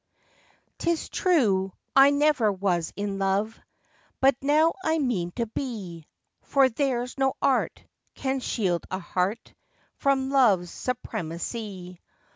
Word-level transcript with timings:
Tis 0.79 1.09
true 1.09 1.73
I 1.95 2.09
never 2.09 2.51
was 2.51 2.91
in 2.95 3.19
love: 3.19 3.59
But 4.19 4.35
now 4.41 4.73
I 4.83 4.97
mean 4.97 5.29
to 5.33 5.45
be, 5.45 6.07
For 6.41 6.69
there's 6.69 7.19
no 7.19 7.35
art 7.39 7.83
Can 8.15 8.39
shield 8.39 8.83
a 8.89 8.97
heart 8.97 9.53
From 9.99 10.31
love's 10.31 10.71
supremacy. 10.71 12.01